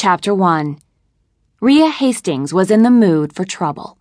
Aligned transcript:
Chapter 0.00 0.32
1 0.32 0.78
Ria 1.60 1.90
Hastings 1.90 2.54
was 2.54 2.70
in 2.70 2.84
the 2.84 2.88
mood 3.04 3.32
for 3.32 3.44
trouble. 3.44 3.98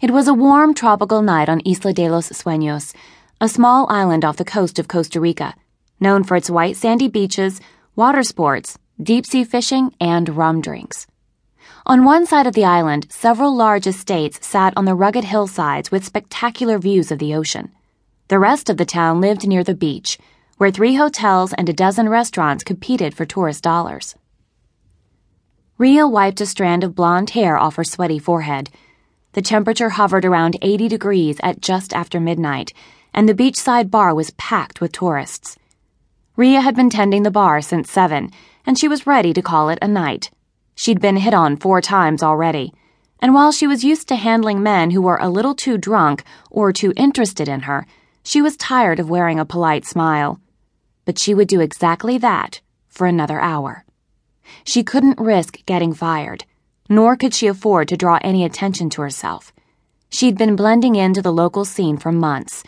It 0.00 0.12
was 0.12 0.28
a 0.28 0.32
warm 0.32 0.74
tropical 0.74 1.22
night 1.22 1.48
on 1.48 1.60
Isla 1.66 1.92
de 1.92 2.08
los 2.08 2.28
Sueños, 2.28 2.94
a 3.40 3.48
small 3.48 3.90
island 3.90 4.24
off 4.24 4.36
the 4.36 4.44
coast 4.44 4.78
of 4.78 4.86
Costa 4.86 5.18
Rica, 5.18 5.56
known 5.98 6.22
for 6.22 6.36
its 6.36 6.48
white 6.48 6.76
sandy 6.76 7.08
beaches, 7.08 7.60
water 7.96 8.22
sports, 8.22 8.78
deep 9.02 9.26
sea 9.26 9.42
fishing, 9.42 9.92
and 10.00 10.36
rum 10.36 10.60
drinks. 10.60 11.08
On 11.84 12.04
one 12.04 12.24
side 12.24 12.46
of 12.46 12.54
the 12.54 12.64
island, 12.64 13.08
several 13.10 13.52
large 13.52 13.88
estates 13.88 14.46
sat 14.46 14.72
on 14.76 14.84
the 14.84 14.94
rugged 14.94 15.24
hillsides 15.24 15.90
with 15.90 16.04
spectacular 16.04 16.78
views 16.78 17.10
of 17.10 17.18
the 17.18 17.34
ocean. 17.34 17.72
The 18.28 18.38
rest 18.38 18.70
of 18.70 18.76
the 18.76 18.86
town 18.86 19.20
lived 19.20 19.48
near 19.48 19.64
the 19.64 19.74
beach, 19.74 20.16
where 20.58 20.70
three 20.70 20.94
hotels 20.94 21.52
and 21.54 21.68
a 21.68 21.72
dozen 21.72 22.08
restaurants 22.08 22.62
competed 22.62 23.16
for 23.16 23.24
tourist 23.24 23.64
dollars. 23.64 24.14
Ria 25.78 26.06
wiped 26.06 26.40
a 26.40 26.46
strand 26.46 26.84
of 26.84 26.94
blonde 26.94 27.30
hair 27.30 27.56
off 27.56 27.76
her 27.76 27.84
sweaty 27.84 28.18
forehead. 28.18 28.70
The 29.32 29.42
temperature 29.42 29.90
hovered 29.90 30.24
around 30.24 30.56
80 30.60 30.88
degrees 30.88 31.40
at 31.42 31.60
just 31.60 31.94
after 31.94 32.20
midnight, 32.20 32.72
and 33.14 33.28
the 33.28 33.34
beachside 33.34 33.90
bar 33.90 34.14
was 34.14 34.32
packed 34.32 34.80
with 34.80 34.92
tourists. 34.92 35.56
Ria 36.36 36.60
had 36.60 36.76
been 36.76 36.90
tending 36.90 37.22
the 37.22 37.30
bar 37.30 37.62
since 37.62 37.90
7, 37.90 38.30
and 38.66 38.78
she 38.78 38.86
was 38.86 39.06
ready 39.06 39.32
to 39.32 39.42
call 39.42 39.70
it 39.70 39.78
a 39.80 39.88
night. 39.88 40.30
She'd 40.74 41.00
been 41.00 41.16
hit 41.16 41.34
on 41.34 41.56
four 41.56 41.80
times 41.80 42.22
already, 42.22 42.74
and 43.18 43.32
while 43.32 43.52
she 43.52 43.66
was 43.66 43.84
used 43.84 44.08
to 44.08 44.16
handling 44.16 44.62
men 44.62 44.90
who 44.90 45.00
were 45.00 45.18
a 45.18 45.30
little 45.30 45.54
too 45.54 45.78
drunk 45.78 46.22
or 46.50 46.72
too 46.72 46.92
interested 46.96 47.48
in 47.48 47.60
her, 47.60 47.86
she 48.22 48.42
was 48.42 48.56
tired 48.56 49.00
of 49.00 49.08
wearing 49.08 49.40
a 49.40 49.44
polite 49.44 49.86
smile. 49.86 50.40
But 51.06 51.18
she 51.18 51.34
would 51.34 51.48
do 51.48 51.60
exactly 51.60 52.18
that 52.18 52.60
for 52.88 53.06
another 53.06 53.40
hour. 53.40 53.84
She 54.64 54.82
couldn't 54.82 55.20
risk 55.20 55.64
getting 55.66 55.94
fired, 55.94 56.44
nor 56.88 57.16
could 57.16 57.34
she 57.34 57.46
afford 57.46 57.88
to 57.88 57.96
draw 57.96 58.18
any 58.22 58.44
attention 58.44 58.90
to 58.90 59.02
herself. 59.02 59.52
She'd 60.10 60.36
been 60.36 60.56
blending 60.56 60.94
into 60.94 61.22
the 61.22 61.32
local 61.32 61.64
scene 61.64 61.96
for 61.96 62.12
months. 62.12 62.62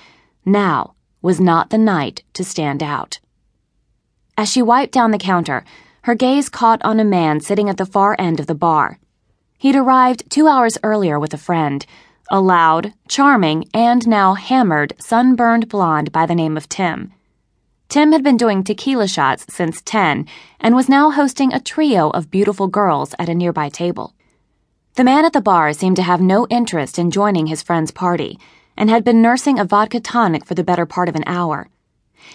Now 0.45 0.95
was 1.21 1.41
not 1.41 1.71
the 1.71 1.79
night 1.79 2.23
to 2.35 2.45
stand 2.45 2.83
out. 2.83 3.19
As 4.37 4.51
she 4.51 4.63
wiped 4.63 4.93
down 4.93 5.11
the 5.11 5.19
counter, 5.19 5.65
her 6.03 6.15
gaze 6.15 6.49
caught 6.49 6.83
on 6.85 7.01
a 7.01 7.05
man 7.05 7.41
sitting 7.41 7.69
at 7.69 7.77
the 7.77 7.87
far 7.87 8.17
end 8.19 8.41
of 8.41 8.47
the 8.47 8.55
bar. 8.55 8.99
He'd 9.59 9.77
arrived 9.77 10.29
two 10.29 10.49
hours 10.49 10.77
earlier 10.83 11.19
with 11.19 11.33
a 11.33 11.39
friend, 11.39 11.87
a 12.31 12.41
loud, 12.41 12.93
charming, 13.09 13.67
and 13.73 14.07
now 14.07 14.35
hammered, 14.35 14.95
sunburned 14.99 15.69
blonde 15.69 16.13
by 16.13 16.27
the 16.27 16.35
name 16.35 16.57
of 16.57 16.69
Tim. 16.69 17.13
Tim 17.95 18.11
had 18.11 18.25
been 18.25 18.37
doing 18.37 18.65
tequila 18.65 19.07
shots 19.07 19.47
since 19.49 19.81
10 19.81 20.27
and 20.59 20.75
was 20.75 20.89
now 20.89 21.13
hosting 21.13 21.53
a 21.53 21.61
trio 21.61 22.11
of 22.11 22.29
beautiful 22.29 22.67
girls 22.67 23.15
at 23.21 23.29
a 23.29 23.37
nearby 23.37 23.69
table. 23.69 24.15
The 24.95 25.05
man 25.05 25.25
at 25.25 25.33
the 25.33 25.41
bar 25.41 25.73
seemed 25.73 25.95
to 25.95 26.03
have 26.03 26.21
no 26.21 26.45
interest 26.51 26.99
in 26.99 27.13
joining 27.13 27.47
his 27.47 27.63
friend's 27.63 27.93
party 27.93 28.37
and 28.77 28.91
had 28.91 29.05
been 29.05 29.23
nursing 29.23 29.61
a 29.61 29.65
vodka 29.65 30.01
tonic 30.01 30.45
for 30.45 30.57
the 30.57 30.65
better 30.65 30.87
part 30.87 31.09
of 31.09 31.15
an 31.15 31.23
hour. 31.25 31.69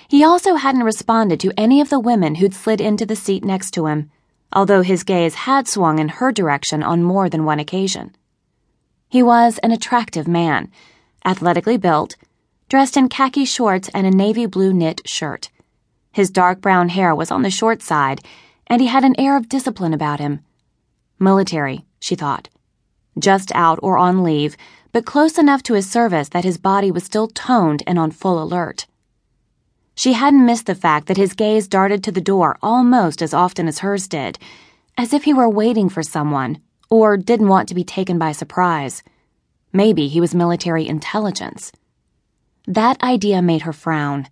He 0.08 0.24
also 0.24 0.56
hadn't 0.56 0.84
responded 0.84 1.42
to 1.42 1.52
any 1.58 1.82
of 1.82 1.90
the 1.90 2.00
women 2.00 2.36
who'd 2.36 2.54
slid 2.54 2.80
into 2.80 3.06
the 3.06 3.18
seat 3.18 3.44
next 3.44 3.72
to 3.72 3.88
him, 3.88 4.10
although 4.54 4.82
his 4.82 5.04
gaze 5.04 5.36
had 5.44 5.68
swung 5.68 6.00
in 6.00 6.08
her 6.08 6.32
direction 6.32 6.82
on 6.82 7.04
more 7.04 7.28
than 7.28 7.44
one 7.44 7.60
occasion. 7.60 8.16
He 9.10 9.22
was 9.22 9.58
an 9.58 9.74
attractive 9.74 10.26
man, 10.26 10.72
athletically 11.26 11.76
built, 11.76 12.16
dressed 12.70 12.96
in 12.96 13.10
khaki 13.10 13.46
shorts 13.46 13.90
and 13.96 14.06
a 14.06 14.12
navy 14.12 14.46
blue 14.46 14.72
knit 14.72 15.02
shirt. 15.06 15.50
His 16.12 16.30
dark 16.30 16.62
brown 16.62 16.90
hair 16.90 17.16
was 17.16 17.32
on 17.32 17.42
the 17.42 17.50
short 17.50 17.82
side, 17.82 18.22
and 18.68 18.80
he 18.80 18.88
had 18.88 19.04
an 19.04 19.20
air 19.20 19.36
of 19.36 19.50
discipline 19.50 19.94
about 19.94 20.20
him. 20.20 20.42
Military, 21.20 21.86
she 22.00 22.16
thought. 22.16 22.48
Just 23.18 23.52
out 23.56 23.80
or 23.82 23.98
on 23.98 24.24
leave, 24.24 24.56
but 24.92 25.06
close 25.06 25.38
enough 25.38 25.64
to 25.64 25.74
his 25.74 25.90
service 25.90 26.30
that 26.30 26.44
his 26.44 26.58
body 26.58 26.92
was 26.92 27.04
still 27.04 27.28
toned 27.28 27.84
and 27.88 27.98
on 27.98 28.12
full 28.12 28.42
alert. 28.42 28.86
She 29.96 30.14
hadn't 30.14 30.46
missed 30.46 30.68
the 30.68 30.76
fact 30.76 31.08
that 31.08 31.18
his 31.18 31.34
gaze 31.34 31.68
darted 31.68 32.04
to 32.04 32.12
the 32.12 32.22
door 32.22 32.58
almost 32.62 33.22
as 33.22 33.34
often 33.34 33.68
as 33.68 33.80
hers 33.80 34.08
did, 34.08 34.40
as 34.98 35.12
if 35.12 35.24
he 35.24 35.34
were 35.34 35.50
waiting 35.50 35.90
for 35.90 36.04
someone 36.04 36.62
or 36.90 37.18
didn't 37.18 37.50
want 37.50 37.68
to 37.70 37.76
be 37.76 37.84
taken 37.84 38.18
by 38.18 38.32
surprise. 38.32 39.04
Maybe 39.74 40.08
he 40.08 40.22
was 40.22 40.34
military 40.34 40.88
intelligence. 40.88 41.72
That 42.68 43.02
idea 43.02 43.42
made 43.42 43.64
her 43.64 43.74
frown. 43.74 44.28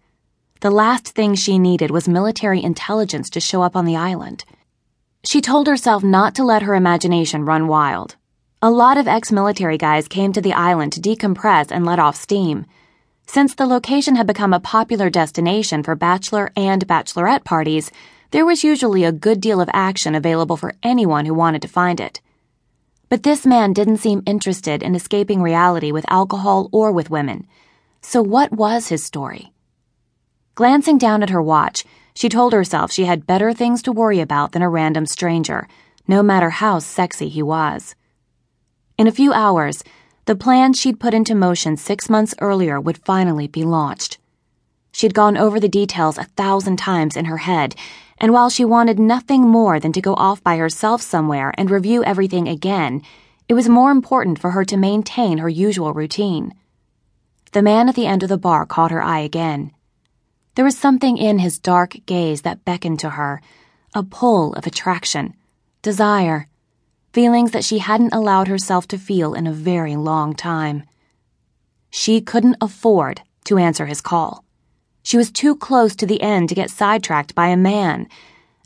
The 0.62 0.72
last 0.72 1.10
thing 1.10 1.36
she 1.36 1.60
needed 1.60 1.92
was 1.92 2.08
military 2.08 2.64
intelligence 2.64 3.30
to 3.32 3.40
show 3.40 3.62
up 3.62 3.76
on 3.76 3.86
the 3.86 3.96
island. 3.96 4.44
She 5.24 5.42
told 5.42 5.68
herself 5.68 6.04
not 6.04 6.36
to 6.36 6.44
let 6.44 6.64
her 6.64 6.76
imagination 6.76 7.46
run 7.46 7.68
wild. 7.68 8.16
A 8.62 8.72
lot 8.72 8.98
of 8.98 9.08
ex 9.08 9.32
military 9.32 9.78
guys 9.78 10.08
came 10.08 10.34
to 10.34 10.42
the 10.42 10.54
island 10.54 10.94
to 10.94 11.02
decompress 11.02 11.72
and 11.72 11.86
let 11.86 12.00
off 12.00 12.16
steam. 12.16 12.66
Since 13.28 13.56
the 13.56 13.68
location 13.68 14.16
had 14.16 14.26
become 14.26 14.54
a 14.54 14.60
popular 14.60 15.10
destination 15.10 15.84
for 15.84 15.96
bachelor 15.96 16.52
and 16.56 16.88
bachelorette 16.88 17.44
parties, 17.44 17.92
there 18.32 18.46
was 18.46 18.64
usually 18.64 19.04
a 19.04 19.12
good 19.12 19.42
deal 19.42 19.62
of 19.62 19.70
action 19.74 20.16
available 20.16 20.58
for 20.58 20.74
anyone 20.82 21.26
who 21.26 21.34
wanted 21.34 21.62
to 21.62 21.68
find 21.68 22.00
it. 22.00 22.20
But 23.10 23.24
this 23.24 23.46
man 23.46 23.74
didn't 23.74 23.98
seem 23.98 24.24
interested 24.26 24.82
in 24.82 24.96
escaping 24.96 25.42
reality 25.42 25.92
with 25.92 26.10
alcohol 26.10 26.70
or 26.72 26.92
with 26.92 27.10
women. 27.10 27.48
So, 28.02 28.22
what 28.22 28.52
was 28.52 28.88
his 28.88 29.04
story? 29.04 29.52
Glancing 30.56 30.98
down 30.98 31.24
at 31.24 31.30
her 31.30 31.42
watch, 31.42 31.84
she 32.16 32.30
told 32.30 32.54
herself 32.54 32.92
she 32.92 33.06
had 33.06 33.28
better 33.28 33.54
things 33.54 33.82
to 33.84 33.92
worry 33.92 34.20
about 34.20 34.52
than 34.52 34.62
a 34.62 34.70
random 34.70 35.06
stranger, 35.06 35.68
no 36.08 36.24
matter 36.24 36.50
how 36.50 36.80
sexy 36.80 37.30
he 37.30 37.44
was. 37.44 37.96
In 38.98 39.08
a 39.08 39.12
few 39.12 39.34
hours, 39.34 39.84
the 40.26 40.36
plan 40.36 40.74
she'd 40.74 41.00
put 41.00 41.14
into 41.14 41.36
motion 41.36 41.78
six 41.78 42.10
months 42.10 42.34
earlier 42.40 42.82
would 42.82 42.98
finally 42.98 43.48
be 43.48 43.64
launched. 43.64 44.18
She'd 44.92 45.14
gone 45.14 45.38
over 45.38 45.60
the 45.60 45.70
details 45.70 46.18
a 46.18 46.24
thousand 46.24 46.78
times 46.78 47.16
in 47.16 47.26
her 47.26 47.38
head, 47.38 47.76
and 48.18 48.34
while 48.34 48.50
she 48.50 48.66
wanted 48.66 48.98
nothing 48.98 49.48
more 49.48 49.80
than 49.80 49.94
to 49.94 50.02
go 50.02 50.16
off 50.16 50.44
by 50.44 50.58
herself 50.58 51.02
somewhere 51.02 51.54
and 51.58 51.70
review 51.70 52.04
everything 52.04 52.48
again, 52.48 53.04
it 53.48 53.54
was 53.54 53.70
more 53.70 53.92
important 53.92 54.40
for 54.40 54.52
her 54.52 54.66
to 54.66 54.76
maintain 54.76 55.38
her 55.38 55.50
usual 55.50 55.94
routine. 55.94 56.54
The 57.58 57.64
man 57.64 57.90
at 57.90 57.96
the 57.96 58.06
end 58.06 58.22
of 58.22 58.30
the 58.30 58.38
bar 58.38 58.68
caught 58.68 58.92
her 58.92 59.02
eye 59.02 59.22
again. 59.22 59.72
There 60.54 60.64
was 60.64 60.78
something 60.78 61.18
in 61.18 61.40
his 61.40 61.58
dark 61.58 61.98
gaze 62.06 62.44
that 62.44 62.64
beckoned 62.64 63.00
to 63.00 63.10
her 63.10 63.42
a 63.96 64.04
pull 64.04 64.54
of 64.54 64.68
attraction, 64.68 65.34
desire, 65.82 66.50
feelings 67.14 67.50
that 67.54 67.66
she 67.66 67.80
hadn't 67.80 68.14
allowed 68.14 68.48
herself 68.48 68.88
to 68.90 69.00
feel 69.00 69.34
in 69.34 69.48
a 69.48 69.52
very 69.52 69.96
long 69.96 70.36
time. 70.36 70.84
She 71.90 72.22
couldn't 72.22 72.58
afford 72.62 73.22
to 73.46 73.58
answer 73.58 73.88
his 73.88 74.02
call. 74.02 74.46
She 75.02 75.18
was 75.18 75.32
too 75.32 75.56
close 75.56 75.96
to 75.96 76.06
the 76.06 76.22
end 76.22 76.50
to 76.50 76.56
get 76.56 76.70
sidetracked 76.70 77.34
by 77.34 77.48
a 77.48 77.58
man, 77.58 78.08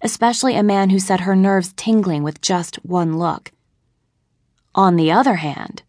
especially 0.04 0.58
a 0.58 0.64
man 0.64 0.90
who 0.90 1.00
set 1.00 1.22
her 1.22 1.38
nerves 1.38 1.72
tingling 1.78 2.24
with 2.24 2.42
just 2.42 2.76
one 2.84 3.18
look. 3.18 3.54
On 4.76 4.98
the 4.98 5.14
other 5.14 5.36
hand, 5.36 5.82